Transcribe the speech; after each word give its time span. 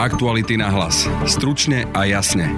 Aktuality 0.00 0.56
na 0.56 0.72
hlas. 0.72 1.04
Stručne 1.28 1.84
a 1.92 2.08
jasne. 2.08 2.48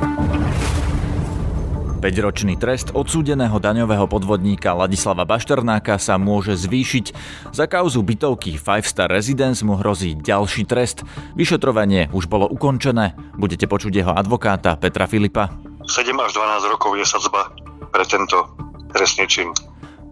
5-ročný 1.98 2.54
trest 2.54 2.94
odsúdeného 2.94 3.58
daňového 3.58 4.06
podvodníka 4.06 4.70
Ladislava 4.70 5.26
Bašternáka 5.26 5.98
sa 5.98 6.22
môže 6.22 6.54
zvýšiť. 6.54 7.10
Za 7.50 7.66
kauzu 7.66 8.06
bytovky 8.06 8.54
Five 8.54 8.86
Star 8.86 9.10
Residence 9.10 9.66
mu 9.66 9.74
hrozí 9.74 10.14
ďalší 10.14 10.70
trest. 10.70 11.02
Vyšetrovanie 11.34 12.14
už 12.14 12.30
bolo 12.30 12.46
ukončené. 12.46 13.18
Budete 13.34 13.66
počuť 13.66 13.90
jeho 13.90 14.14
advokáta 14.14 14.78
Petra 14.78 15.10
Filipa. 15.10 15.50
7 15.82 16.14
až 16.22 16.38
12 16.38 16.70
rokov 16.70 16.94
je 16.94 17.02
sadzba 17.10 17.50
pre 17.90 18.06
tento 18.06 18.54
trestný 18.94 19.26
čin. 19.26 19.50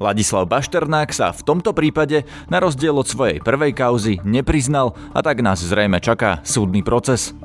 Ladislav 0.00 0.48
Bašternák 0.48 1.12
sa 1.12 1.28
v 1.28 1.44
tomto 1.44 1.76
prípade, 1.76 2.24
na 2.48 2.56
rozdiel 2.56 2.96
od 2.96 3.04
svojej 3.04 3.36
prvej 3.44 3.76
kauzy, 3.76 4.16
nepriznal 4.24 4.96
a 5.12 5.20
tak 5.20 5.44
nás 5.44 5.60
zrejme 5.60 6.00
čaká 6.00 6.40
súdny 6.40 6.80
proces. 6.80 7.36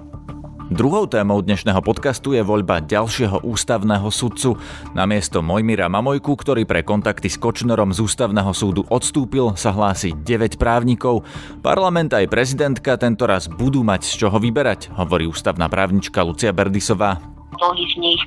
Druhou 0.72 1.04
témou 1.06 1.44
dnešného 1.44 1.84
podcastu 1.84 2.32
je 2.32 2.42
voľba 2.42 2.80
ďalšieho 2.80 3.44
ústavného 3.44 4.08
sudcu. 4.08 4.56
Namiesto 4.96 5.44
Mojmira 5.44 5.92
Mamojku, 5.92 6.32
ktorý 6.32 6.64
pre 6.64 6.82
kontakty 6.82 7.28
s 7.28 7.36
Kočnerom 7.38 7.92
z 7.92 8.02
ústavného 8.02 8.50
súdu 8.56 8.88
odstúpil, 8.88 9.54
sa 9.60 9.76
hlási 9.76 10.16
9 10.16 10.56
právnikov. 10.56 11.28
Parlament 11.60 12.16
aj 12.16 12.32
prezidentka 12.32 12.96
tento 12.96 13.28
raz 13.28 13.52
budú 13.52 13.84
mať 13.84 14.08
z 14.08 14.26
čoho 14.26 14.40
vyberať, 14.40 14.96
hovorí 14.96 15.28
ústavná 15.28 15.68
právnička 15.68 16.24
Lucia 16.24 16.56
Berdisová. 16.56 17.35
Mnohí 17.62 17.86
z 17.92 17.96
nich 18.00 18.22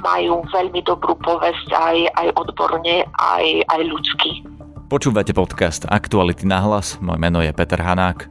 majú 0.00 0.44
veľmi 0.52 0.80
dobrú 0.84 1.16
povesť 1.20 1.68
aj, 1.72 1.96
aj 2.16 2.28
odborne, 2.36 3.04
aj, 3.16 3.46
aj 3.68 3.80
ľudsky. 3.88 4.44
Počúvate 4.86 5.34
podcast 5.34 5.82
Aktuality 5.88 6.46
na 6.46 6.62
hlas. 6.62 7.00
Moje 7.02 7.18
meno 7.18 7.42
je 7.42 7.50
Peter 7.50 7.82
Hanák. 7.82 8.30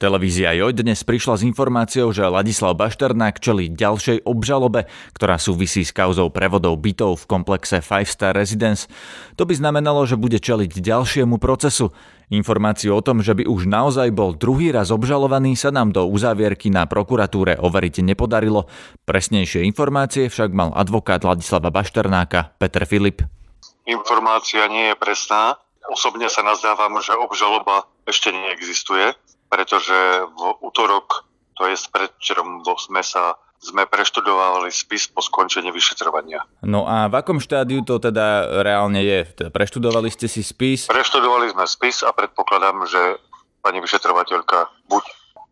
Televízia 0.00 0.56
Joj 0.56 0.80
dnes 0.80 1.04
prišla 1.04 1.36
s 1.36 1.42
informáciou, 1.44 2.08
že 2.08 2.24
Ladislav 2.24 2.72
Bašternák 2.72 3.36
čelí 3.36 3.68
ďalšej 3.68 4.24
obžalobe, 4.24 4.88
ktorá 5.12 5.36
súvisí 5.36 5.84
s 5.84 5.92
kauzou 5.92 6.32
prevodov 6.32 6.80
bytov 6.80 7.20
v 7.20 7.28
komplexe 7.28 7.84
Five 7.84 8.08
Star 8.08 8.32
Residence. 8.32 8.88
To 9.36 9.44
by 9.44 9.52
znamenalo, 9.52 10.08
že 10.08 10.16
bude 10.16 10.40
čeliť 10.40 10.72
ďalšiemu 10.72 11.36
procesu. 11.36 11.92
Informáciu 12.32 12.96
o 12.96 13.04
tom, 13.04 13.20
že 13.20 13.36
by 13.36 13.44
už 13.44 13.68
naozaj 13.68 14.08
bol 14.16 14.32
druhý 14.32 14.72
raz 14.72 14.88
obžalovaný, 14.88 15.52
sa 15.52 15.68
nám 15.68 15.92
do 15.92 16.08
uzávierky 16.08 16.72
na 16.72 16.88
prokuratúre 16.88 17.60
overiť 17.60 18.00
nepodarilo. 18.00 18.72
Presnejšie 19.04 19.68
informácie 19.68 20.32
však 20.32 20.48
mal 20.56 20.72
advokát 20.80 21.20
Ladislava 21.20 21.68
Bašternáka 21.68 22.56
Peter 22.56 22.88
Filip. 22.88 23.20
Informácia 23.84 24.64
nie 24.64 24.88
je 24.88 24.96
presná. 24.96 25.60
Osobne 25.92 26.32
sa 26.32 26.40
nazdávam, 26.40 26.96
že 27.04 27.12
obžaloba 27.12 27.84
ešte 28.08 28.32
neexistuje 28.32 29.12
pretože 29.50 30.24
v 30.24 30.40
útorok, 30.62 31.26
to 31.58 31.66
je 31.66 31.76
predčerom, 31.90 32.62
sme 32.78 33.02
sa 33.02 33.36
sme 33.60 33.84
preštudovali 33.84 34.72
spis 34.72 35.12
po 35.12 35.20
skončení 35.20 35.68
vyšetrovania. 35.68 36.40
No 36.64 36.88
a 36.88 37.12
v 37.12 37.20
akom 37.20 37.36
štádiu 37.36 37.84
to 37.84 38.00
teda 38.00 38.48
reálne 38.64 39.04
je? 39.04 39.28
Teda 39.36 39.52
preštudovali 39.52 40.08
ste 40.08 40.32
si 40.32 40.40
spis? 40.40 40.88
Preštudovali 40.88 41.52
sme 41.52 41.68
spis 41.68 42.00
a 42.00 42.08
predpokladám, 42.16 42.88
že 42.88 43.20
pani 43.60 43.84
vyšetrovateľka 43.84 44.88
buď 44.88 45.04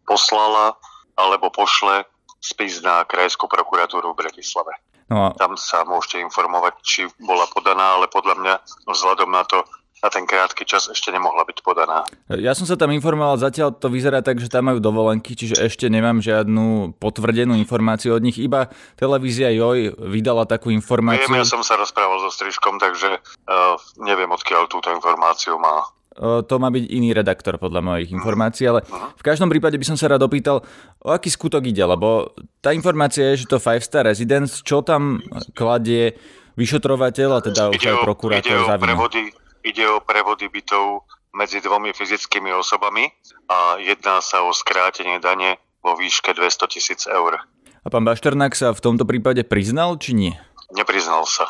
poslala 0.08 0.72
alebo 1.20 1.52
pošle 1.52 2.08
spis 2.41 2.80
na 2.80 3.04
Krajskú 3.04 3.44
prokuratúru 3.44 4.16
v 4.16 4.24
Bratislave. 4.24 4.72
No 5.12 5.28
a... 5.28 5.36
Tam 5.36 5.60
sa 5.60 5.84
môžete 5.84 6.20
informovať, 6.24 6.80
či 6.80 7.00
bola 7.20 7.44
podaná, 7.52 8.00
ale 8.00 8.08
podľa 8.08 8.34
mňa 8.41 8.54
vzhľadom 8.88 9.28
na 9.28 9.44
to, 9.44 9.60
na 9.98 10.08
ten 10.08 10.24
krátky 10.24 10.62
čas 10.62 10.86
ešte 10.86 11.10
nemohla 11.10 11.42
byť 11.42 11.58
podaná. 11.66 12.06
Ja 12.30 12.54
som 12.54 12.64
sa 12.64 12.78
tam 12.78 12.94
informoval, 12.94 13.38
zatiaľ 13.38 13.74
to 13.74 13.91
vyzerá 13.91 14.22
tak, 14.22 14.38
že 14.38 14.46
tam 14.46 14.70
majú 14.70 14.78
dovolenky, 14.78 15.34
čiže 15.34 15.58
ešte 15.58 15.91
nemám 15.91 16.22
žiadnu 16.22 16.98
potvrdenú 17.02 17.58
informáciu 17.58 18.14
od 18.14 18.22
nich, 18.22 18.38
iba 18.38 18.70
televízia 18.94 19.50
JOJ 19.50 19.98
vydala 19.98 20.47
takú 20.47 20.70
informáciu. 20.70 21.26
Viem, 21.26 21.42
ja 21.42 21.48
som 21.48 21.66
sa 21.66 21.75
rozprával 21.75 22.22
so 22.22 22.31
Strižkom, 22.31 22.78
takže 22.78 23.19
uh, 23.19 23.75
neviem, 23.98 24.31
odkiaľ 24.31 24.70
túto 24.70 24.94
informáciu 24.94 25.58
má. 25.58 25.82
Uh, 26.19 26.42
to 26.42 26.58
má 26.58 26.70
byť 26.70 26.84
iný 26.91 27.14
redaktor 27.14 27.62
podľa 27.62 27.78
mojich 27.78 28.10
informácií, 28.10 28.66
ale 28.66 28.82
v 29.14 29.22
každom 29.22 29.47
prípade 29.50 29.78
by 29.78 29.87
som 29.87 29.98
sa 29.98 30.10
rád 30.10 30.26
opýtal, 30.26 30.62
o 31.03 31.10
aký 31.14 31.31
skutok 31.31 31.62
ide, 31.66 31.82
lebo 31.82 32.34
tá 32.58 32.75
informácia 32.75 33.34
je, 33.34 33.47
že 33.47 33.50
to 33.50 33.62
Five 33.62 33.87
Star 33.87 34.06
Residence, 34.06 34.62
čo 34.62 34.82
tam 34.82 35.22
kladie 35.54 36.19
vyšetrovateľ 36.58 37.28
a 37.38 37.41
teda 37.42 37.62
už 37.70 37.82
aj 37.87 37.97
prokurátor 38.03 38.66
za 38.66 38.76
prevody, 38.82 39.31
Ide 39.69 39.84
o 39.84 40.01
prevody 40.01 40.49
bytov 40.49 41.05
medzi 41.37 41.61
dvomi 41.61 41.93
fyzickými 41.93 42.49
osobami 42.56 43.05
a 43.53 43.77
jedná 43.77 44.25
sa 44.25 44.41
o 44.41 44.56
skrátenie 44.56 45.21
dane 45.21 45.61
vo 45.84 45.93
výške 45.93 46.33
200 46.33 46.73
tisíc 46.73 47.05
eur. 47.05 47.37
A 47.84 47.89
pán 47.93 48.09
Bašternák 48.09 48.56
sa 48.56 48.73
v 48.73 48.81
tomto 48.81 49.05
prípade 49.05 49.45
priznal, 49.45 50.01
či 50.01 50.17
nie? 50.17 50.33
Nepriznal 50.73 51.29
sa. 51.29 51.45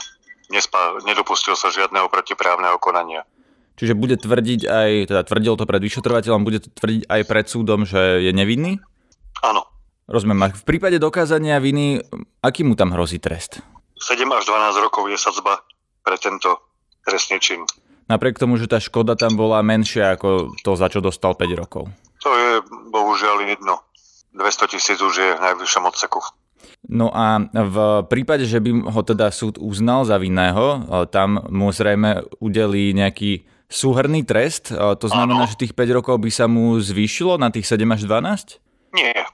Nespa, 0.51 0.99
nedopustil 1.07 1.55
sa 1.55 1.71
žiadneho 1.71 2.11
protiprávneho 2.11 2.83
konania. 2.83 3.23
Čiže 3.79 3.95
bude 3.95 4.19
tvrdiť 4.19 4.67
aj, 4.67 4.91
teda 5.15 5.23
tvrdil 5.23 5.55
to 5.55 5.63
pred 5.63 5.79
vyšetrovateľom, 5.79 6.43
bude 6.43 6.67
tvrdiť 6.75 7.07
aj 7.07 7.23
pred 7.23 7.47
súdom, 7.47 7.87
že 7.87 8.27
je 8.27 8.35
nevinný? 8.35 8.83
Áno. 9.47 9.63
Rozumiem. 10.11 10.43
A 10.43 10.47
v 10.51 10.65
prípade 10.67 10.99
dokázania 10.99 11.63
viny, 11.63 12.03
aký 12.43 12.67
mu 12.67 12.75
tam 12.75 12.91
hrozí 12.97 13.23
trest? 13.23 13.63
7 14.03 14.27
až 14.35 14.43
12 14.51 14.83
rokov 14.83 15.07
je 15.07 15.19
sadzba 15.21 15.63
pre 16.03 16.19
tento 16.19 16.59
trestný 17.07 17.39
čin. 17.39 17.63
Napriek 18.09 18.41
tomu, 18.41 18.57
že 18.57 18.65
tá 18.65 18.81
škoda 18.81 19.15
tam 19.15 19.37
bola 19.37 19.61
menšia 19.61 20.17
ako 20.17 20.57
to, 20.65 20.73
za 20.75 20.89
čo 20.89 21.05
dostal 21.05 21.37
5 21.37 21.61
rokov. 21.61 21.93
To 22.25 22.31
je 22.33 22.65
bohužiaľ 22.89 23.45
jedno. 23.45 23.85
200 24.33 24.73
tisíc 24.73 24.99
už 24.99 25.15
je 25.15 25.31
v 25.37 25.41
najvyššom 25.45 25.85
odseku. 25.85 26.25
No 26.89 27.11
a 27.13 27.43
v 27.53 27.77
prípade, 28.07 28.47
že 28.47 28.63
by 28.63 28.89
ho 28.89 29.03
teda 29.03 29.29
súd 29.35 29.59
uznal 29.59 30.07
za 30.07 30.17
vinného, 30.17 30.89
tam 31.13 31.43
mu 31.51 31.69
zrejme 31.75 32.25
udelí 32.39 32.95
nejaký 32.95 33.45
súhrný 33.69 34.25
trest. 34.25 34.73
To 34.73 35.07
znamená, 35.11 35.45
ano. 35.45 35.51
že 35.51 35.61
tých 35.61 35.75
5 35.75 35.99
rokov 35.99 36.17
by 36.23 36.31
sa 36.33 36.47
mu 36.49 36.79
zvýšilo 36.79 37.37
na 37.37 37.53
tých 37.53 37.67
7 37.67 37.83
až 37.93 38.07
12? 38.07 38.97
Nie. 38.97 39.27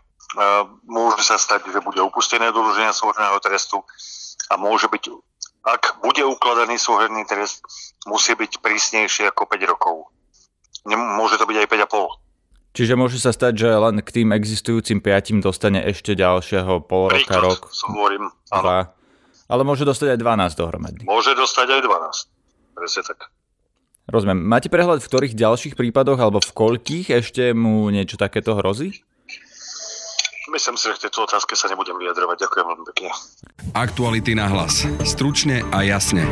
Môže 0.89 1.23
sa 1.23 1.39
stať, 1.39 1.69
že 1.71 1.79
bude 1.79 2.03
upustené 2.03 2.51
do 2.51 2.65
súhrného 2.91 3.39
trestu 3.39 3.85
a 4.51 4.59
môže 4.59 4.91
byť 4.91 5.05
ak 5.65 6.01
bude 6.01 6.21
ukladaný 6.23 6.77
súhrný 6.77 7.25
trest, 7.25 7.65
musí 8.05 8.37
byť 8.37 8.61
prísnejší 8.61 9.29
ako 9.29 9.49
5 9.49 9.73
rokov. 9.73 10.13
Môže 10.87 11.41
to 11.41 11.49
byť 11.49 11.57
aj 11.65 11.69
5,5. 11.89 12.21
Čiže 12.75 12.95
môže 12.99 13.23
sa 13.23 13.31
stať, 13.31 13.55
že 13.55 13.69
len 13.71 14.03
k 14.03 14.11
tým 14.11 14.35
existujúcim 14.35 14.99
5 14.99 15.41
dostane 15.41 15.79
ešte 15.81 16.13
ďalšieho 16.13 16.83
pol 16.85 17.09
roka, 17.09 17.17
Príklad, 17.17 17.43
rok. 17.47 17.61
hovorím, 17.87 18.29
áno. 18.51 18.91
Ale 19.47 19.63
môže 19.63 19.87
dostať 19.87 20.17
aj 20.17 20.19
12 20.21 20.59
dohromady. 20.59 21.01
Môže 21.07 21.33
dostať 21.39 21.71
aj 21.71 21.81
12. 21.87 22.75
Presne 22.75 23.03
tak. 23.07 23.31
Rozumiem. 24.05 24.37
Máte 24.37 24.69
prehľad, 24.69 25.01
v 25.01 25.09
ktorých 25.09 25.33
ďalších 25.33 25.75
prípadoch 25.81 26.21
alebo 26.21 26.43
v 26.43 26.53
koľkých 26.53 27.09
ešte 27.15 27.57
mu 27.57 27.89
niečo 27.89 28.21
takéto 28.21 28.53
hrozí? 28.59 29.01
Myslím 30.55 30.79
si, 30.79 30.87
že 30.87 30.95
k 31.03 31.11
tejto 31.11 31.27
otázke 31.27 31.59
sa 31.59 31.67
nebudem 31.67 31.99
vyjadrovať. 31.99 32.47
Ďakujem 32.47 32.67
veľmi 32.71 32.85
pekne. 32.95 33.11
Aktuality 33.75 34.39
na 34.39 34.47
hlas. 34.47 34.87
Stručne 35.03 35.67
a 35.75 35.83
jasne. 35.83 36.23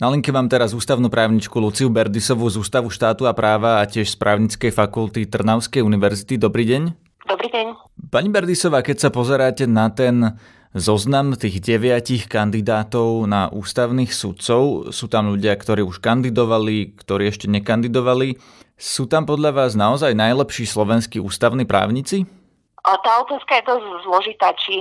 Na 0.00 0.08
linke 0.08 0.32
mám 0.32 0.48
teraz 0.48 0.72
ústavnú 0.72 1.12
právničku 1.12 1.52
Luciu 1.60 1.92
Berdisovú 1.92 2.48
z 2.48 2.64
Ústavu 2.64 2.88
štátu 2.88 3.28
a 3.28 3.36
práva 3.36 3.84
a 3.84 3.84
tiež 3.84 4.08
z 4.08 4.16
právnickej 4.16 4.72
fakulty 4.72 5.28
Trnavskej 5.28 5.84
univerzity. 5.84 6.40
Dobrý 6.40 6.64
deň. 6.64 6.82
Dobrý 7.28 7.52
deň. 7.52 7.66
Pani 8.08 8.32
Berdisová, 8.32 8.80
keď 8.80 8.96
sa 9.04 9.10
pozeráte 9.12 9.68
na 9.68 9.92
ten 9.92 10.40
zoznam 10.72 11.36
tých 11.36 11.60
deviatich 11.60 12.24
kandidátov 12.24 13.28
na 13.28 13.52
ústavných 13.52 14.16
sudcov, 14.16 14.88
sú 14.96 15.12
tam 15.12 15.36
ľudia, 15.36 15.52
ktorí 15.60 15.84
už 15.84 16.00
kandidovali, 16.00 16.96
ktorí 16.96 17.28
ešte 17.28 17.52
nekandidovali. 17.52 18.40
Sú 18.80 19.04
tam 19.04 19.28
podľa 19.28 19.52
vás 19.52 19.76
naozaj 19.76 20.16
najlepší 20.16 20.64
slovenskí 20.64 21.20
ústavní 21.20 21.68
právnici? 21.68 22.24
Tá 22.80 23.12
otázka 23.20 23.60
je 23.60 23.68
dosť 23.68 23.84
zložitá, 24.08 24.56
či, 24.56 24.80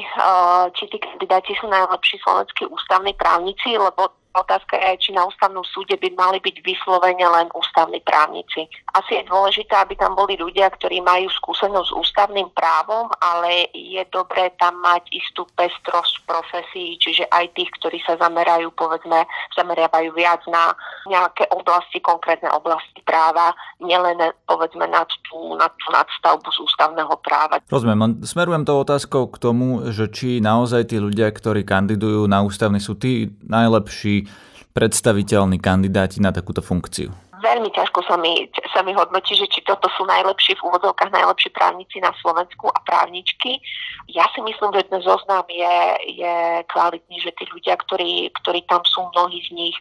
či 0.72 0.84
tí 0.88 0.98
kandidáti 1.04 1.52
sú 1.60 1.68
najlepší 1.68 2.16
slovenskí 2.24 2.64
ústavní 2.72 3.12
právnici, 3.20 3.76
lebo 3.76 4.08
Otázka 4.40 4.80
je, 4.80 5.04
či 5.04 5.10
na 5.12 5.28
ústavnom 5.28 5.68
súde 5.68 6.00
by 6.00 6.16
mali 6.16 6.40
byť 6.40 6.64
vyslovene 6.64 7.28
len 7.28 7.52
ústavní 7.52 8.00
právnici. 8.08 8.72
Asi 8.96 9.20
je 9.20 9.28
dôležité, 9.28 9.76
aby 9.76 10.00
tam 10.00 10.16
boli 10.16 10.40
ľudia, 10.40 10.72
ktorí 10.72 11.04
majú 11.04 11.28
skúsenosť 11.28 11.90
s 11.92 11.98
ústavným 12.00 12.48
právom, 12.56 13.12
ale 13.20 13.68
je 13.76 14.00
dobré 14.08 14.56
tam 14.56 14.80
mať 14.80 15.12
istú 15.12 15.44
pestrosť 15.60 16.24
profesí, 16.24 16.96
čiže 17.04 17.28
aj 17.28 17.52
tých, 17.52 17.68
ktorí 17.84 18.00
sa 18.08 18.16
zamerajú, 18.16 18.72
povedzme, 18.80 19.28
zameriavajú 19.60 20.16
viac 20.16 20.40
na 20.48 20.72
nejaké 21.04 21.52
oblasti, 21.52 22.00
konkrétne 22.00 22.48
oblasti 22.56 23.04
práva, 23.04 23.52
nielen 23.84 24.32
povedzme 24.48 24.88
na 24.88 25.04
tú, 25.04 25.60
na 25.60 25.68
tú 25.68 25.88
nadstavbu 25.92 26.48
z 26.48 26.60
ústavného 26.64 27.14
práva. 27.20 27.60
Rozumiem, 27.68 28.24
smerujem 28.24 28.64
to 28.64 28.80
otázkou 28.80 29.28
k 29.28 29.38
tomu, 29.42 29.92
že 29.92 30.08
či 30.08 30.40
naozaj 30.40 30.94
tí 30.94 30.98
ľudia, 31.02 31.28
ktorí 31.28 31.68
kandidujú 31.68 32.30
na 32.30 32.40
ústavný 32.46 32.80
sú 32.80 32.96
tí 32.96 33.34
najlepší 33.44 34.29
predstaviteľní 34.74 35.58
kandidáti 35.60 36.22
na 36.24 36.30
takúto 36.30 36.62
funkciu? 36.62 37.30
veľmi 37.40 37.72
ťažko 37.72 38.04
sa 38.06 38.16
mi, 38.20 38.48
sa 38.72 38.84
mi 38.84 38.92
hodnotí, 38.92 39.34
že 39.34 39.48
či 39.48 39.64
toto 39.64 39.88
sú 39.96 40.04
najlepší 40.06 40.60
v 40.60 40.66
úvodzovkách 40.70 41.12
najlepší 41.12 41.50
právnici 41.56 42.04
na 42.04 42.12
Slovensku 42.20 42.68
a 42.68 42.80
právničky. 42.84 43.64
Ja 44.12 44.28
si 44.36 44.44
myslím, 44.44 44.76
že 44.76 44.88
ten 44.92 45.00
zoznam 45.02 45.48
je, 45.48 45.76
je 46.20 46.36
kvalitný, 46.68 47.18
že 47.24 47.32
tí 47.40 47.48
ľudia, 47.50 47.80
ktorí, 47.80 48.30
ktorí 48.44 48.68
tam 48.68 48.84
sú, 48.84 49.08
mnohí 49.16 49.40
z 49.48 49.52
nich 49.56 49.78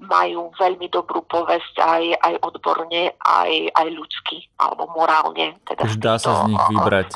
majú 0.00 0.50
veľmi 0.56 0.88
dobrú 0.88 1.20
povesť 1.28 1.78
aj, 1.78 2.04
aj 2.24 2.34
odborne, 2.42 3.12
aj, 3.22 3.52
aj 3.76 3.86
ľudsky 3.92 4.48
alebo 4.56 4.88
morálne. 4.96 5.60
Teda 5.68 5.84
Už 5.84 6.00
dá 6.00 6.16
sa 6.16 6.42
z 6.42 6.56
nich 6.56 6.62
vybrať 6.72 7.12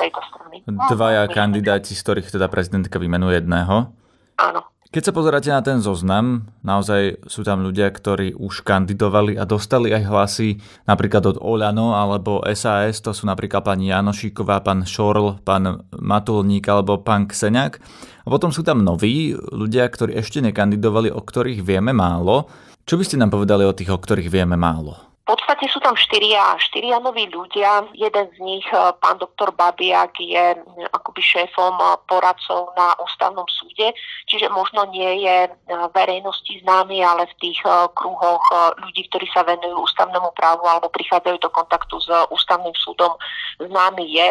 dvaja 0.93 1.25
no, 1.25 1.33
kandidáti, 1.33 1.97
z 1.97 2.01
ktorých 2.05 2.29
teda 2.37 2.47
prezidentka 2.47 3.01
vymenuje 3.01 3.41
jedného? 3.41 3.91
Áno. 4.37 4.61
Keď 4.87 5.03
sa 5.03 5.11
pozeráte 5.11 5.51
na 5.51 5.59
ten 5.59 5.83
zoznam, 5.83 6.47
naozaj 6.63 7.19
sú 7.27 7.43
tam 7.43 7.59
ľudia, 7.59 7.91
ktorí 7.91 8.39
už 8.39 8.63
kandidovali 8.63 9.35
a 9.35 9.43
dostali 9.43 9.91
aj 9.91 10.03
hlasy 10.07 10.63
napríklad 10.87 11.35
od 11.35 11.37
Oľano 11.43 11.91
alebo 11.91 12.39
SAS, 12.55 13.03
to 13.03 13.11
sú 13.11 13.27
napríklad 13.27 13.67
pani 13.67 13.91
Janošíková, 13.91 14.63
pán 14.63 14.87
Šorl, 14.87 15.43
pán 15.43 15.83
Matulník 15.91 16.63
alebo 16.71 17.03
pán 17.03 17.27
Kseniak. 17.27 17.83
A 18.23 18.27
potom 18.31 18.55
sú 18.55 18.63
tam 18.63 18.79
noví 18.79 19.35
ľudia, 19.35 19.83
ktorí 19.91 20.15
ešte 20.15 20.39
nekandidovali, 20.39 21.11
o 21.11 21.19
ktorých 21.19 21.67
vieme 21.67 21.91
málo. 21.91 22.47
Čo 22.87 22.95
by 22.95 23.03
ste 23.03 23.19
nám 23.19 23.35
povedali 23.35 23.67
o 23.67 23.75
tých, 23.75 23.91
o 23.91 23.99
ktorých 23.99 24.31
vieme 24.31 24.55
málo? 24.55 25.16
V 25.27 25.35
podstate 25.35 25.67
sú 25.67 25.83
tam 25.83 25.91
štyria, 25.99 26.55
štyria 26.55 27.03
noví 27.03 27.27
ľudia. 27.27 27.83
Jeden 27.91 28.31
z 28.31 28.37
nich, 28.39 28.63
e, 28.71 28.79
pán 29.03 29.19
doktor 29.19 29.51
Babiak, 29.51 30.15
je 30.23 30.55
akoby 30.95 31.19
šéfom 31.19 31.75
e, 31.75 31.99
poradcov 32.07 32.71
na 32.79 32.95
ústavnom 33.03 33.43
súde, 33.51 33.91
čiže 34.31 34.47
možno 34.47 34.87
nie 34.87 35.27
je 35.27 35.51
verejnosti 35.91 36.63
známy, 36.63 37.03
ale 37.03 37.27
v 37.27 37.35
tých 37.43 37.59
kruhoch 37.91 38.47
ľudí, 38.79 39.03
ktorí 39.11 39.27
sa 39.35 39.43
venujú 39.43 39.83
ústavnému 39.83 40.31
právu 40.31 40.63
alebo 40.63 40.87
prichádzajú 40.95 41.43
do 41.43 41.51
kontaktu 41.51 41.99
s 41.99 42.07
ústavným 42.31 42.73
súdom, 42.79 43.11
známy 43.59 44.07
je. 44.07 44.29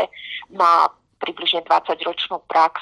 Má 0.56 0.88
približne 1.20 1.60
20-ročnú 1.68 2.40
prax 2.48 2.80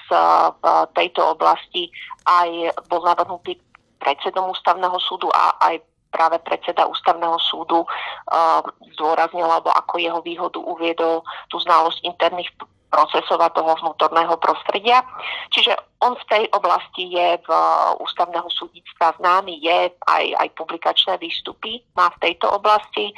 v 0.63 0.65
tejto 0.95 1.35
oblasti 1.35 1.91
aj 2.27 2.79
bol 2.89 3.03
navrhnutý 3.05 3.59
predsedom 4.01 4.53
ústavného 4.53 4.97
súdu 5.01 5.33
a 5.33 5.57
aj 5.73 5.81
práve 6.15 6.39
predseda 6.47 6.87
ústavného 6.87 7.35
súdu 7.43 7.83
uh, 7.83 8.63
zdôraznil, 8.95 9.51
alebo 9.51 9.75
ako 9.75 9.99
jeho 9.99 10.23
výhodu 10.23 10.63
uviedol 10.63 11.27
tú 11.51 11.59
znalosť 11.59 12.07
interných 12.07 12.55
procesov 12.95 13.43
a 13.43 13.51
toho 13.51 13.75
vnútorného 13.83 14.39
prostredia. 14.39 15.03
Čiže 15.51 15.75
on 15.99 16.15
v 16.15 16.25
tej 16.31 16.45
oblasti 16.55 17.11
je 17.11 17.43
v 17.43 17.49
uh, 17.51 17.99
ústavného 17.99 18.47
súdnictva 18.55 19.19
známy, 19.19 19.59
je 19.59 19.91
aj, 20.07 20.25
aj 20.39 20.49
publikačné 20.55 21.19
výstupy, 21.19 21.83
má 21.99 22.15
v 22.15 22.31
tejto 22.31 22.55
oblasti. 22.55 23.11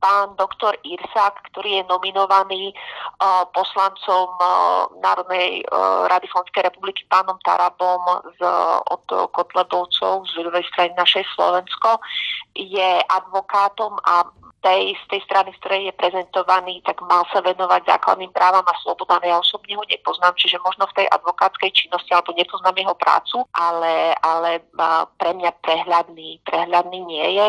Pán 0.00 0.34
doktor 0.40 0.74
Irsak, 0.82 1.44
ktorý 1.52 1.80
je 1.80 1.84
nominovaný 1.86 2.72
uh, 2.72 3.44
poslancom 3.52 4.32
uh, 4.40 4.88
Národnej 5.04 5.60
uh, 5.68 6.08
rady 6.08 6.26
Slovenskej 6.32 6.66
republiky 6.66 7.04
pánom 7.12 7.36
Tarabom 7.44 8.00
z, 8.36 8.40
od 8.90 9.04
Kotlebovcov 9.36 10.24
z 10.24 10.30
ľudovej 10.40 10.64
strany 10.72 10.96
našej 10.96 11.24
Slovensko, 11.36 12.00
je 12.56 13.04
advokátom 13.06 14.00
a 14.08 14.24
tej, 14.60 14.92
z 14.92 15.04
tej 15.08 15.20
strany, 15.24 15.48
z 15.56 15.60
ktorej 15.64 15.82
je 15.88 15.94
prezentovaný, 15.96 16.84
tak 16.84 17.00
mal 17.08 17.24
sa 17.32 17.40
venovať 17.40 17.88
základným 17.88 18.32
právam 18.32 18.64
a 18.64 18.74
slobodám. 18.84 19.24
Ja 19.24 19.40
osobne 19.40 19.76
ho 19.76 19.84
nepoznám, 19.88 20.36
čiže 20.36 20.60
možno 20.60 20.84
v 20.92 20.96
tej 21.00 21.06
advokátskej 21.08 21.72
činnosti, 21.72 22.12
alebo 22.12 22.36
nepoznám 22.36 22.76
jeho 22.76 22.96
prácu, 22.96 23.36
ale, 23.56 24.12
ale 24.20 24.60
pre 25.16 25.32
mňa 25.32 25.50
prehľadný, 25.64 26.44
prehľadný 26.44 26.98
nie 27.08 27.26
je 27.40 27.46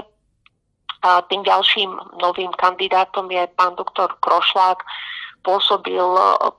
a 1.02 1.22
tým 1.26 1.42
ďalším 1.42 1.90
novým 2.22 2.54
kandidátom 2.56 3.26
je 3.34 3.46
pán 3.58 3.74
doktor 3.76 4.14
Krošlák. 4.22 4.86
Pôsobil, 5.42 6.06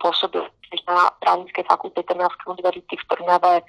pôsobil 0.02 0.42
na 0.90 1.14
právnickej 1.22 1.62
fakulte 1.70 2.02
Trnavskej 2.02 2.50
univerzity 2.50 2.98
v 2.98 3.06
Trnave 3.06 3.62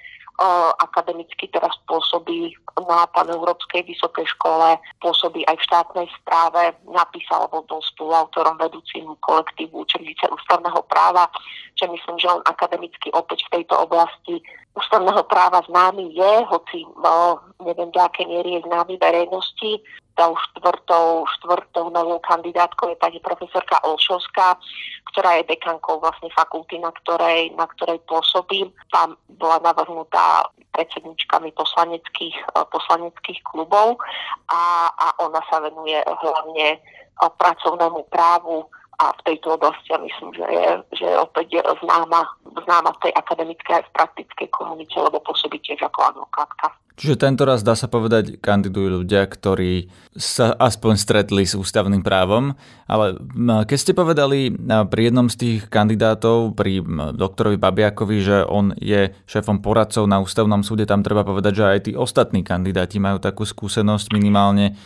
akademicky 0.82 1.46
teraz 1.46 1.78
pôsobí 1.86 2.58
na 2.74 3.06
Európskej 3.06 3.86
vysokej 3.86 4.26
škole, 4.34 4.74
pôsobí 4.98 5.46
aj 5.46 5.56
v 5.62 5.66
štátnej 5.70 6.08
správe, 6.18 6.74
napísal 6.90 7.46
alebo 7.46 7.62
bol 7.70 7.78
spoluautorom 7.94 8.58
vedúcim 8.58 9.06
kolektívu 9.22 9.86
učenice 9.86 10.26
ústavného 10.26 10.82
práva, 10.90 11.30
že 11.78 11.86
myslím, 11.86 12.18
že 12.18 12.26
on 12.26 12.42
akademicky 12.50 13.14
opäť 13.14 13.46
v 13.46 13.62
tejto 13.62 13.78
oblasti 13.86 14.42
ústavného 14.74 15.22
práva 15.30 15.62
známy 15.70 16.10
je, 16.10 16.32
hoci 16.50 16.82
no, 16.98 17.38
neviem, 17.62 17.94
do 17.94 18.00
aké 18.02 18.26
miery 18.26 18.58
je 18.58 18.66
známy 18.66 18.98
verejnosti. 18.98 19.78
Tou 20.14 20.38
štvrtou, 20.38 21.26
štvrtou 21.38 21.90
novou 21.90 22.22
kandidátkou 22.22 22.94
je 22.94 22.96
pani 23.02 23.18
profesorka 23.18 23.82
Olšovská, 23.82 24.54
ktorá 25.10 25.42
je 25.42 25.50
dekankou 25.50 25.98
vlastne 25.98 26.30
fakulty, 26.30 26.78
na 26.78 26.94
ktorej, 27.02 27.50
na 27.58 27.66
ktorej 27.66 27.98
pôsobím. 28.06 28.70
Tam 28.94 29.18
bola 29.38 29.58
navrhnutá 29.58 30.46
predsedničkami 30.74 31.54
poslaneckých, 31.54 32.34
poslaneckých 32.70 33.42
klubov 33.46 33.98
a, 34.50 34.90
a 34.90 35.06
ona 35.22 35.42
sa 35.50 35.62
venuje 35.62 35.98
hlavne 36.02 36.78
pracovnému 37.18 38.10
právu, 38.10 38.66
a 38.98 39.10
v 39.16 39.20
tejto 39.26 39.58
oblasti 39.58 39.90
ja 39.90 39.98
myslím, 39.98 40.30
že 40.34 40.46
je, 40.46 40.66
že 40.98 41.04
je 41.06 41.16
opäť 41.18 41.60
známa, 41.82 42.26
známa 42.66 42.90
v 42.98 43.08
tej 43.08 43.12
akademickej 43.18 43.72
aj 43.80 43.84
v 43.86 43.94
praktickej 43.94 44.48
komunite, 44.54 44.96
lebo 44.98 45.18
pôsobí 45.22 45.58
tiež 45.62 45.82
ako 45.86 46.00
advokátka. 46.14 46.70
Čiže 46.94 47.26
tento 47.26 47.42
raz 47.42 47.66
dá 47.66 47.74
sa 47.74 47.90
povedať, 47.90 48.38
kandidujú 48.38 49.02
ľudia, 49.02 49.26
ktorí 49.26 49.90
sa 50.14 50.54
aspoň 50.54 50.94
stretli 50.94 51.42
s 51.42 51.58
ústavným 51.58 52.06
právom, 52.06 52.54
ale 52.86 53.18
keď 53.66 53.78
ste 53.82 53.98
povedali 53.98 54.54
pri 54.62 55.10
jednom 55.10 55.26
z 55.26 55.34
tých 55.34 55.60
kandidátov, 55.66 56.54
pri 56.54 56.86
doktorovi 57.18 57.58
Babiakovi, 57.58 58.16
že 58.22 58.46
on 58.46 58.78
je 58.78 59.10
šéfom 59.26 59.58
poradcov 59.58 60.06
na 60.06 60.22
ústavnom 60.22 60.62
súde, 60.62 60.86
tam 60.86 61.02
treba 61.02 61.26
povedať, 61.26 61.52
že 61.58 61.64
aj 61.66 61.80
tí 61.82 61.92
ostatní 61.98 62.46
kandidáti 62.46 63.02
majú 63.02 63.18
takú 63.18 63.42
skúsenosť 63.42 64.14
minimálne. 64.14 64.78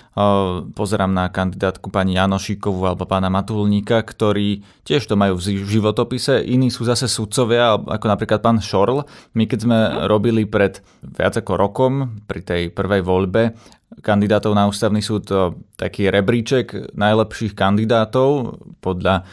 Pozerám 0.72 1.12
na 1.12 1.28
kandidátku 1.28 1.92
pani 1.92 2.16
Janošíkovú 2.16 2.88
alebo 2.88 3.04
pána 3.04 3.28
Matulníka, 3.28 3.97
ktorí 4.00 4.62
tiež 4.84 5.06
to 5.06 5.14
majú 5.14 5.38
v 5.38 5.62
životopise, 5.66 6.42
iní 6.44 6.70
sú 6.70 6.86
zase 6.86 7.06
sudcovia, 7.10 7.76
ako 7.76 8.06
napríklad 8.06 8.40
pán 8.40 8.58
Šorl. 8.62 9.04
My 9.34 9.44
keď 9.44 9.58
sme 9.64 9.78
robili 10.06 10.46
pred 10.46 10.80
viac 11.02 11.36
ako 11.38 11.58
rokom 11.58 12.22
pri 12.26 12.40
tej 12.42 12.62
prvej 12.72 13.02
voľbe 13.02 13.56
kandidátov 14.04 14.52
na 14.52 14.68
ústavný 14.68 15.00
súd 15.00 15.26
taký 15.74 16.12
rebríček 16.12 16.94
najlepších 16.94 17.56
kandidátov 17.56 18.60
podľa 18.84 19.24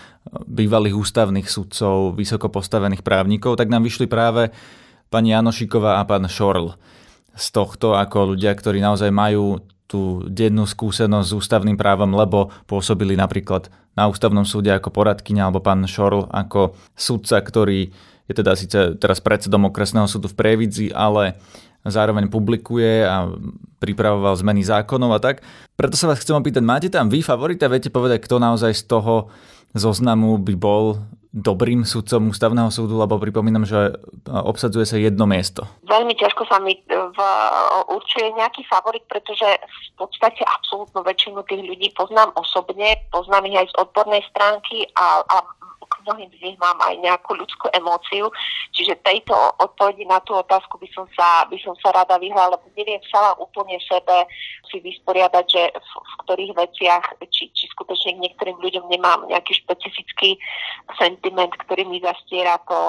bývalých 0.49 0.95
ústavných 0.95 1.45
sudcov, 1.45 2.17
vysoko 2.17 2.49
postavených 2.49 3.05
právnikov, 3.05 3.59
tak 3.59 3.69
nám 3.69 3.85
vyšli 3.85 4.09
práve 4.09 4.49
pani 5.13 5.35
Janošiková 5.35 6.01
a 6.01 6.07
pán 6.07 6.25
Šorl 6.25 6.73
z 7.35 7.47
tohto 7.51 7.99
ako 7.99 8.33
ľudia, 8.33 8.55
ktorí 8.55 8.79
naozaj 8.79 9.11
majú 9.11 9.59
tú 9.85 10.25
dennú 10.25 10.65
skúsenosť 10.65 11.27
s 11.29 11.37
ústavným 11.37 11.77
právom, 11.77 12.09
lebo 12.13 12.49
pôsobili 12.65 13.13
napríklad 13.13 13.69
na 13.93 14.09
ústavnom 14.09 14.43
súde 14.43 14.73
ako 14.73 14.91
poradkyňa 14.91 15.45
alebo 15.45 15.61
pán 15.61 15.85
Šorl 15.85 16.27
ako 16.33 16.73
sudca, 16.97 17.39
ktorý 17.39 17.93
je 18.25 18.33
teda 18.33 18.57
síce 18.57 18.79
teraz 18.97 19.21
predsedom 19.21 19.69
okresného 19.69 20.09
súdu 20.09 20.25
v 20.25 20.37
Previdzi, 20.37 20.89
ale 20.89 21.37
zároveň 21.85 22.25
publikuje 22.33 23.05
a 23.05 23.29
pripravoval 23.77 24.33
zmeny 24.41 24.65
zákonov 24.65 25.11
a 25.13 25.19
tak. 25.21 25.45
Preto 25.77 25.93
sa 25.93 26.09
vás 26.09 26.17
chcem 26.17 26.33
opýtať, 26.33 26.65
máte 26.65 26.89
tam 26.89 27.05
vy 27.05 27.21
favorita? 27.21 27.69
Viete 27.69 27.93
povedať, 27.93 28.25
kto 28.25 28.41
naozaj 28.41 28.73
z 28.73 28.83
toho 28.89 29.29
zoznamu 29.77 30.41
by 30.41 30.55
bol 30.57 30.97
dobrým 31.35 31.83
sudcom 31.83 32.31
ústavného 32.31 32.71
súdu, 32.71 32.95
lebo 32.95 33.19
pripomínam, 33.19 33.67
že 33.67 33.99
obsadzuje 34.31 34.87
sa 34.87 34.95
jedno 34.95 35.27
miesto. 35.27 35.67
Veľmi 35.83 36.15
ťažko 36.15 36.47
sa 36.47 36.63
mi 36.63 36.79
v, 36.87 37.19
určuje 37.91 38.31
nejaký 38.39 38.63
favorit, 38.71 39.03
pretože 39.11 39.43
v 39.59 39.91
podstate 39.99 40.47
absolútnu 40.47 41.03
väčšinu 41.03 41.43
tých 41.43 41.59
ľudí 41.67 41.91
poznám 41.91 42.31
osobne, 42.39 42.95
poznám 43.11 43.51
ich 43.51 43.59
aj 43.59 43.67
z 43.67 43.75
odbornej 43.83 44.23
stránky 44.31 44.87
a, 44.95 45.19
a 45.27 45.37
mnohým 46.05 46.29
z 46.37 46.39
nich 46.45 46.57
mám 46.61 46.77
aj 46.85 46.95
nejakú 47.01 47.33
ľudskú 47.33 47.73
emóciu. 47.73 48.29
Čiže 48.71 49.01
tejto 49.01 49.33
odpovedi 49.57 50.05
na 50.05 50.21
tú 50.21 50.37
otázku 50.37 50.77
by 50.77 50.87
som 50.93 51.09
sa, 51.17 51.49
by 51.49 51.57
som 51.59 51.73
sa 51.81 51.91
rada 51.91 52.21
vyhla, 52.21 52.53
lebo 52.53 52.63
neviem 52.77 53.01
sama 53.09 53.33
úplne 53.41 53.81
sebe 53.83 54.29
si 54.69 54.77
vysporiadať, 54.79 55.45
že 55.49 55.63
v, 55.73 55.89
v 55.97 56.13
ktorých 56.25 56.53
veciach, 56.53 57.03
či, 57.33 57.49
či 57.51 57.65
skutočne 57.73 58.17
k 58.17 58.23
niektorým 58.29 58.57
ľuďom 58.61 58.85
nemám 58.89 59.25
nejaký 59.29 59.57
špecifický 59.65 60.37
sentiment, 61.01 61.51
ktorý 61.65 61.89
mi 61.89 61.97
zastiera 61.99 62.61
to, 62.69 62.79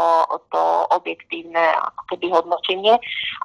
to 0.53 0.63
objektívne 0.93 1.61
ako 1.81 2.03
keby 2.13 2.27
hodnotenie, 2.33 2.95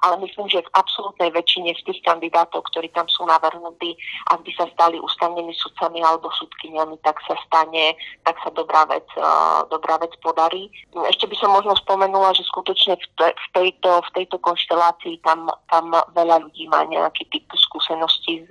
ale 0.04 0.14
myslím, 0.26 0.48
že 0.52 0.64
v 0.64 0.72
absolútnej 0.76 1.30
väčšine 1.32 1.72
z 1.78 1.82
tých 1.88 2.00
kandidátov, 2.04 2.66
ktorí 2.72 2.92
tam 2.92 3.08
sú 3.08 3.24
navrhnutí, 3.24 3.96
ak 4.28 4.44
by 4.44 4.52
sa 4.58 4.66
stali 4.74 5.00
ústavnými 5.00 5.54
sudcami 5.56 6.04
alebo 6.04 6.28
sudkyniami, 6.36 6.98
tak 7.06 7.16
sa 7.24 7.38
stane, 7.46 7.96
tak 8.26 8.36
sa 8.42 8.50
dobrá 8.52 8.84
vec 8.90 9.06
uh, 9.16 9.61
dobrá 9.70 9.98
vec 9.98 10.14
podarí. 10.22 10.70
Ešte 11.08 11.26
by 11.26 11.36
som 11.38 11.50
možno 11.52 11.74
spomenula, 11.78 12.34
že 12.34 12.46
skutočne 12.48 12.96
v, 12.96 13.48
tejto, 13.52 13.90
v 14.02 14.10
tejto 14.16 14.36
konštelácii 14.40 15.20
tam, 15.22 15.50
tam 15.70 15.92
veľa 16.14 16.46
ľudí 16.48 16.66
má 16.70 16.86
nejaký 16.86 17.28
typ 17.30 17.46
skúsenosti 17.52 18.44
s, 18.46 18.50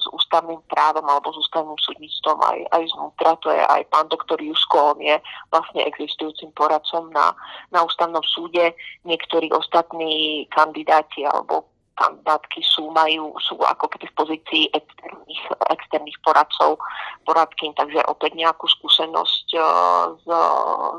s 0.00 0.06
ústavným 0.10 0.60
právom 0.70 1.04
alebo 1.04 1.32
s 1.34 1.38
ústavným 1.46 1.78
súdnictvom 1.78 2.38
aj, 2.40 2.58
aj 2.72 2.82
znútra. 2.94 3.30
To 3.42 3.48
je 3.50 3.62
aj 3.62 3.82
pán 3.90 4.06
doktor 4.08 4.38
Jusko, 4.40 4.96
on 4.96 5.00
je 5.02 5.16
vlastne 5.50 5.84
existujúcim 5.84 6.50
poradcom 6.54 7.10
na, 7.10 7.34
na 7.74 7.82
ústavnom 7.82 8.22
súde. 8.22 8.72
Niektorí 9.04 9.50
ostatní 9.52 10.46
kandidáti 10.54 11.26
alebo 11.26 11.73
kandidátky 11.94 12.60
sú, 12.62 12.90
majú, 12.90 13.34
sú 13.38 13.58
ako 13.58 13.86
keby 13.90 14.06
v 14.10 14.16
pozícii 14.18 14.62
externých, 14.74 15.42
externých 15.70 16.18
poradcov, 16.26 16.78
poradkým, 17.24 17.72
takže 17.78 18.02
opäť 18.10 18.34
nejakú 18.34 18.66
skúsenosť 18.66 19.46
uh, 19.54 20.14
s, 20.18 20.26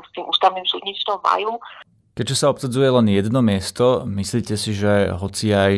s 0.02 0.08
tým 0.16 0.24
ústavným 0.26 0.66
súdnictvom 0.66 1.20
majú. 1.20 1.60
Keďže 2.16 2.36
sa 2.36 2.48
obsadzuje 2.48 2.88
len 2.88 3.12
jedno 3.12 3.44
miesto, 3.44 4.08
myslíte 4.08 4.56
si, 4.56 4.72
že 4.72 5.12
hoci 5.12 5.52
aj 5.52 5.72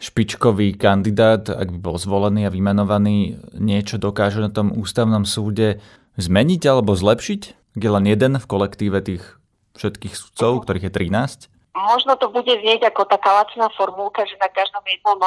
špičkový 0.00 0.74
kandidát, 0.80 1.46
ak 1.48 1.70
by 1.70 1.78
bol 1.78 1.96
zvolený 2.00 2.48
a 2.48 2.54
vymenovaný, 2.54 3.40
niečo 3.56 4.00
dokáže 4.00 4.40
na 4.40 4.50
tom 4.50 4.72
ústavnom 4.74 5.28
súde 5.28 5.84
zmeniť 6.16 6.62
alebo 6.66 6.96
zlepšiť? 6.96 7.42
Je 7.74 7.90
len 7.90 8.04
jeden 8.06 8.38
v 8.38 8.46
kolektíve 8.48 8.98
tých 9.02 9.22
všetkých 9.74 10.14
sudcov, 10.14 10.64
ktorých 10.64 10.88
je 10.88 10.92
13? 10.92 11.53
Možno 11.74 12.14
to 12.14 12.30
bude 12.30 12.46
znieť 12.46 12.86
ako 12.86 13.02
taká 13.10 13.34
lacná 13.42 13.66
formulka, 13.74 14.22
že 14.22 14.38
na 14.38 14.46
každom 14.46 14.86
jednom 14.86 15.18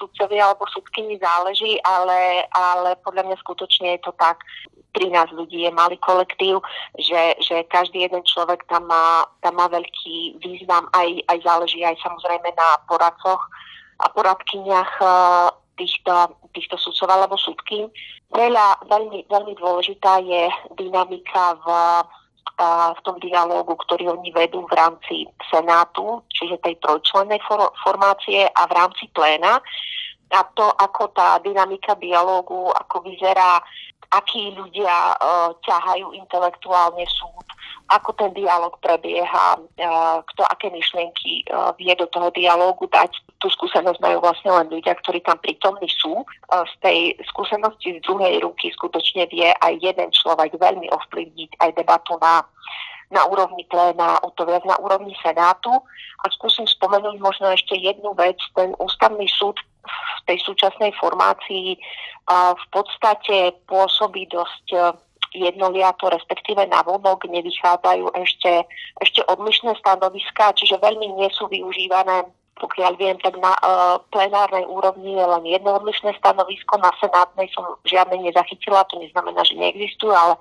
sudcovi 0.00 0.40
alebo 0.40 0.64
sudkyni 0.72 1.20
záleží, 1.20 1.76
ale, 1.84 2.48
ale 2.48 2.96
podľa 3.04 3.28
mňa 3.28 3.36
skutočne 3.44 3.96
je 3.96 4.00
to 4.00 4.12
tak. 4.16 4.40
13 4.92 5.32
ľudí 5.32 5.64
je 5.64 5.72
malý 5.72 5.96
kolektív, 6.00 6.60
že, 7.00 7.36
že 7.40 7.64
každý 7.72 8.04
jeden 8.04 8.20
človek 8.28 8.60
tam 8.68 8.88
má, 8.88 9.24
tam 9.40 9.56
má 9.56 9.64
veľký 9.72 10.36
význam, 10.40 10.84
aj, 10.92 11.16
aj 11.32 11.38
záleží 11.44 11.80
aj 11.80 11.96
samozrejme 12.04 12.48
na 12.52 12.68
poradcoch 12.84 13.40
a 14.04 14.12
poradkyniach 14.12 14.92
týchto, 15.80 16.36
týchto 16.52 16.76
sudcov 16.76 17.08
alebo 17.08 17.40
sudky. 17.40 17.88
Veľa, 18.32 18.84
veľmi, 18.88 19.28
veľmi 19.28 19.54
dôležitá 19.56 20.20
je 20.24 20.48
dynamika 20.76 21.56
v 21.60 21.66
v 22.92 23.00
tom 23.02 23.16
dialógu, 23.18 23.74
ktorý 23.74 24.14
oni 24.14 24.30
vedú 24.30 24.62
v 24.70 24.76
rámci 24.76 25.16
Senátu, 25.50 26.22
čiže 26.30 26.62
tej 26.62 26.78
trojčlennej 26.78 27.42
for- 27.42 27.74
formácie 27.82 28.46
a 28.46 28.62
v 28.70 28.72
rámci 28.76 29.10
pléna. 29.10 29.58
A 30.32 30.40
to, 30.56 30.70
ako 30.80 31.12
tá 31.12 31.42
dynamika 31.44 31.92
dialógu, 31.98 32.72
ako 32.72 33.04
vyzerá, 33.04 33.60
akí 34.12 34.52
ľudia 34.52 35.16
uh, 35.16 35.56
ťahajú 35.64 36.12
intelektuálne 36.12 37.04
súd, 37.08 37.46
ako 37.88 38.12
ten 38.16 38.32
dialog 38.36 38.76
prebieha, 38.80 39.56
uh, 39.56 40.18
kto 40.32 40.44
aké 40.48 40.68
myšlienky 40.68 41.48
uh, 41.48 41.72
vie 41.76 41.92
do 41.96 42.04
toho 42.08 42.28
dialógu 42.32 42.88
dať. 42.92 43.12
Tú 43.42 43.50
skúsenosť 43.50 43.98
majú 43.98 44.22
vlastne 44.22 44.54
len 44.54 44.70
ľudia, 44.70 44.94
ktorí 45.02 45.18
tam 45.26 45.34
prítomní 45.42 45.90
sú. 45.90 46.22
Uh, 46.22 46.62
z 46.70 46.74
tej 46.78 46.98
skúsenosti 47.26 47.98
z 47.98 48.00
druhej 48.06 48.46
ruky 48.46 48.70
skutočne 48.70 49.26
vie 49.34 49.50
aj 49.50 49.82
jeden 49.82 50.14
človek 50.14 50.54
veľmi 50.54 50.86
ovplyvniť 50.94 51.58
aj 51.58 51.70
debatu 51.74 52.14
na 52.22 52.46
na 53.12 53.28
úrovni 53.28 53.68
pléna, 53.68 54.16
o 54.24 54.32
to 54.32 54.48
viac 54.48 54.64
na 54.64 54.80
úrovni 54.80 55.12
Senátu. 55.20 55.68
A 56.24 56.32
skúsim 56.32 56.64
spomenúť 56.64 57.20
možno 57.20 57.52
ešte 57.52 57.76
jednu 57.76 58.16
vec. 58.16 58.40
Ten 58.56 58.72
ústavný 58.80 59.28
súd 59.28 59.60
v 59.84 60.20
tej 60.24 60.40
súčasnej 60.40 60.96
formácii 60.96 61.76
v 62.32 62.66
podstate 62.72 63.52
pôsobí 63.68 64.32
dosť 64.32 64.96
jednoliato, 65.36 66.08
respektíve 66.08 66.64
na 66.68 66.80
vonok 66.84 67.28
nevychádzajú 67.28 68.16
ešte, 68.20 68.64
ešte 69.00 69.20
odlišné 69.28 69.76
stanoviská, 69.80 70.52
čiže 70.56 70.80
veľmi 70.80 71.16
nie 71.16 71.28
sú 71.32 71.48
využívané 71.48 72.28
pokiaľ 72.62 72.92
viem, 72.94 73.18
tak 73.18 73.34
na 73.42 73.58
uh, 73.58 73.98
plenárnej 74.14 74.62
úrovni 74.70 75.18
je 75.18 75.26
len 75.26 75.42
jedno 75.42 75.82
odlišné 75.82 76.14
stanovisko, 76.22 76.78
na 76.78 76.94
senátnej 77.02 77.50
som 77.50 77.66
žiadne 77.82 78.22
nezachytila, 78.22 78.86
to 78.86 79.02
neznamená, 79.02 79.42
že 79.42 79.58
neexistujú, 79.58 80.14
ale, 80.14 80.38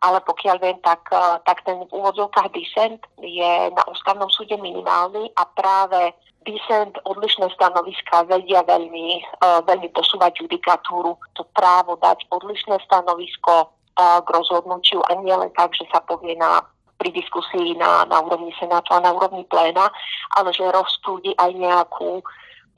ale 0.00 0.24
pokiaľ 0.24 0.56
viem, 0.64 0.78
tak, 0.80 1.04
uh, 1.12 1.36
tak 1.44 1.60
ten 1.68 1.76
v 1.84 1.92
úvodzovkách 1.92 2.48
dissent 2.56 3.04
je 3.20 3.52
na 3.76 3.82
ústavnom 3.84 4.32
súde 4.32 4.56
minimálny 4.56 5.28
a 5.36 5.44
práve 5.44 6.16
dissent, 6.48 6.96
odlišné 7.04 7.52
stanoviska 7.52 8.24
vedia 8.24 8.64
veľmi, 8.64 9.20
uh, 9.44 9.60
veľmi 9.68 9.92
posúvať 9.92 10.40
judikatúru. 10.40 11.20
To 11.36 11.44
právo 11.52 12.00
dať 12.00 12.24
odlišné 12.32 12.80
stanovisko 12.88 13.68
k 13.98 14.28
rozhodnutiu 14.30 15.02
a 15.10 15.18
nie 15.18 15.34
len 15.34 15.50
tak, 15.58 15.74
že 15.74 15.82
sa 15.90 15.98
povie 15.98 16.38
na 16.38 16.62
pri 16.98 17.14
diskusii 17.14 17.78
na, 17.78 18.04
na 18.10 18.18
úrovni 18.20 18.50
Senátu 18.58 18.92
a 18.92 19.00
na 19.00 19.14
úrovni 19.14 19.46
pléna, 19.46 19.88
ale 20.34 20.50
že 20.50 20.66
rozprúdi 20.66 21.32
aj 21.38 21.54
nejakú 21.54 22.20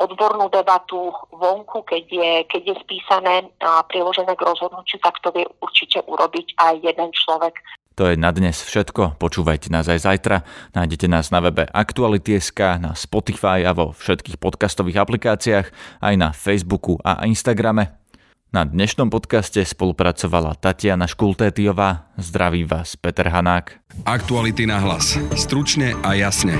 odbornú 0.00 0.48
debatu 0.48 1.12
vonku, 1.28 1.84
keď 1.84 2.04
je, 2.08 2.30
keď 2.48 2.62
je 2.72 2.74
spísané 2.80 3.34
a 3.60 3.84
priložené 3.84 4.32
k 4.32 4.46
rozhodnutiu, 4.48 4.96
tak 5.04 5.20
to 5.20 5.28
vie 5.32 5.44
určite 5.60 6.00
urobiť 6.08 6.56
aj 6.56 6.74
jeden 6.80 7.10
človek. 7.12 7.60
To 8.00 8.08
je 8.08 8.16
na 8.16 8.32
dnes 8.32 8.56
všetko. 8.56 9.20
Počúvajte 9.20 9.68
nás 9.68 9.84
aj 9.84 10.08
zajtra. 10.08 10.40
Nájdete 10.72 11.04
nás 11.04 11.28
na 11.28 11.44
webe 11.44 11.68
Aktuality.sk, 11.68 12.80
na 12.80 12.96
Spotify 12.96 13.60
a 13.68 13.76
vo 13.76 13.92
všetkých 13.92 14.40
podcastových 14.40 15.04
aplikáciách, 15.04 15.66
aj 16.00 16.14
na 16.16 16.32
Facebooku 16.32 16.96
a 17.04 17.20
Instagrame. 17.28 17.99
Na 18.50 18.66
dnešnom 18.66 19.14
podcaste 19.14 19.62
spolupracovala 19.62 20.58
Tatiana 20.58 21.06
Škultétiová. 21.06 22.10
Zdraví 22.18 22.66
vás 22.66 22.98
Peter 22.98 23.30
Hanák. 23.30 23.78
Aktuality 24.02 24.66
na 24.66 24.82
hlas. 24.82 25.14
Stručne 25.38 25.94
a 26.02 26.18
jasne. 26.18 26.58